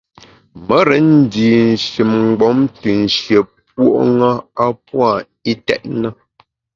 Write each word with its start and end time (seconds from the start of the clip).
Me 0.65 0.77
rén 0.87 1.07
ndi 1.21 1.49
shin 1.85 2.09
mgbom 2.27 2.59
te 2.79 2.89
nshié 3.05 3.39
puo’ 3.71 4.01
ṅa 4.19 4.31
a 4.63 4.65
pua’ 4.85 5.09
itèt 5.51 5.83
na. 6.01 6.09